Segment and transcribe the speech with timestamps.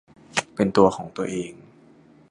[0.55, 1.51] เป็นตัวของตัวเอง